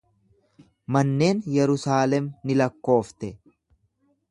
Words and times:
Manneen 0.95 1.43
Yerusaalem 1.57 2.31
ni 2.43 2.59
lakkoofte. 2.63 3.33